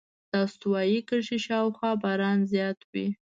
[0.31, 3.07] د استوایي کرښې شاوخوا باران زیات وي.